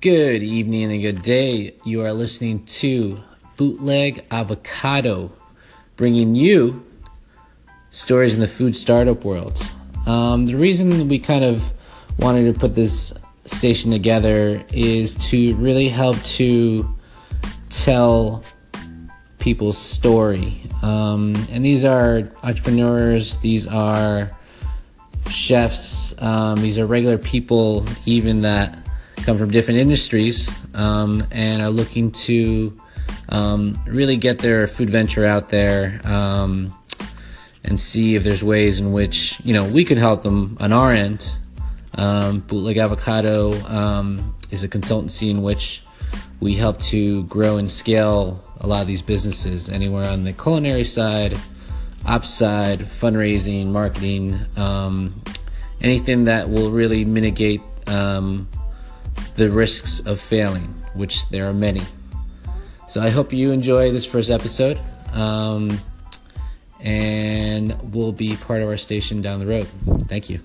Good 0.00 0.42
evening 0.42 0.90
and 0.90 1.02
good 1.02 1.20
day. 1.20 1.74
You 1.84 2.00
are 2.06 2.12
listening 2.14 2.64
to 2.64 3.22
Bootleg 3.58 4.24
Avocado, 4.30 5.30
bringing 5.96 6.34
you 6.34 6.82
stories 7.90 8.32
in 8.32 8.40
the 8.40 8.48
food 8.48 8.74
startup 8.74 9.26
world. 9.26 9.60
Um, 10.06 10.46
the 10.46 10.54
reason 10.54 11.06
we 11.06 11.18
kind 11.18 11.44
of 11.44 11.70
wanted 12.18 12.50
to 12.50 12.58
put 12.58 12.74
this 12.74 13.12
station 13.44 13.90
together 13.90 14.64
is 14.72 15.16
to 15.16 15.54
really 15.56 15.90
help 15.90 16.16
to 16.22 16.96
tell 17.68 18.42
people's 19.38 19.76
story. 19.76 20.62
Um, 20.80 21.34
and 21.50 21.62
these 21.62 21.84
are 21.84 22.32
entrepreneurs, 22.42 23.36
these 23.40 23.66
are 23.66 24.30
chefs, 25.28 26.14
um, 26.22 26.62
these 26.62 26.78
are 26.78 26.86
regular 26.86 27.18
people, 27.18 27.84
even 28.06 28.40
that 28.40 28.78
come 29.24 29.38
from 29.38 29.50
different 29.50 29.80
industries 29.80 30.48
um, 30.74 31.26
and 31.30 31.62
are 31.62 31.70
looking 31.70 32.10
to 32.12 32.76
um, 33.28 33.78
really 33.86 34.16
get 34.16 34.38
their 34.38 34.66
food 34.66 34.90
venture 34.90 35.24
out 35.24 35.48
there 35.48 36.00
um, 36.04 36.74
and 37.64 37.78
see 37.78 38.14
if 38.14 38.24
there's 38.24 38.42
ways 38.42 38.80
in 38.80 38.92
which 38.92 39.40
you 39.44 39.52
know 39.52 39.64
we 39.68 39.84
could 39.84 39.98
help 39.98 40.22
them 40.22 40.56
on 40.60 40.72
our 40.72 40.90
end. 40.90 41.32
Um, 41.94 42.40
Bootleg 42.40 42.78
Avocado 42.78 43.52
um, 43.66 44.34
is 44.50 44.64
a 44.64 44.68
consultancy 44.68 45.30
in 45.30 45.42
which 45.42 45.82
we 46.40 46.54
help 46.54 46.80
to 46.80 47.24
grow 47.24 47.58
and 47.58 47.70
scale 47.70 48.42
a 48.60 48.66
lot 48.66 48.80
of 48.80 48.86
these 48.86 49.02
businesses, 49.02 49.68
anywhere 49.68 50.08
on 50.08 50.24
the 50.24 50.32
culinary 50.32 50.84
side, 50.84 51.36
ops 52.06 52.30
side, 52.30 52.78
fundraising, 52.78 53.66
marketing, 53.66 54.38
um, 54.56 55.20
anything 55.82 56.24
that 56.24 56.48
will 56.48 56.70
really 56.70 57.04
mitigate 57.04 57.60
um, 57.86 58.48
the 59.36 59.50
risks 59.50 60.00
of 60.00 60.20
failing, 60.20 60.68
which 60.94 61.28
there 61.30 61.48
are 61.48 61.54
many. 61.54 61.82
So 62.88 63.00
I 63.00 63.10
hope 63.10 63.32
you 63.32 63.52
enjoy 63.52 63.92
this 63.92 64.04
first 64.04 64.30
episode 64.30 64.80
um, 65.12 65.70
and 66.80 67.92
will 67.92 68.12
be 68.12 68.36
part 68.36 68.62
of 68.62 68.68
our 68.68 68.76
station 68.76 69.22
down 69.22 69.38
the 69.38 69.46
road. 69.46 69.68
Thank 70.08 70.28
you. 70.28 70.40